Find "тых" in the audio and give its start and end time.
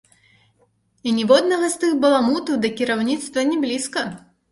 1.83-1.93